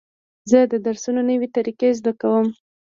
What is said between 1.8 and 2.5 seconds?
زده کوم.